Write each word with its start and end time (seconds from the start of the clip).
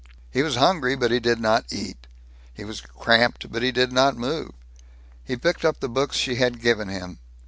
He 0.31 0.41
was 0.41 0.55
hungry, 0.55 0.95
but 0.95 1.11
he 1.11 1.19
did 1.19 1.39
not 1.39 1.71
eat. 1.71 2.07
He 2.55 2.63
was 2.63 2.81
cramped, 2.81 3.51
but 3.51 3.61
he 3.61 3.71
did 3.71 3.93
not 3.93 4.17
move. 4.17 4.49
He 5.23 5.35
picked 5.35 5.63
up 5.63 5.79
the 5.79 5.87
books 5.89 6.15
she 6.17 6.37
had 6.37 6.59
given 6.59 6.87
him. 6.89 7.19